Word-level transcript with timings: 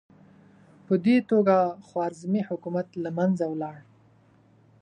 په 0.85 0.93
دې 1.05 1.17
توګه 1.31 1.57
خوارزمي 1.87 2.41
حکومت 2.49 2.87
له 3.03 3.09
منځه 3.17 3.45
لاړ. 3.61 3.77